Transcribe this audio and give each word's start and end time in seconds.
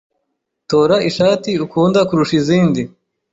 Tora 0.69 0.97
ishati 1.09 1.51
ukunda 1.65 1.99
kurusha 2.07 2.35
izindi. 2.41 2.81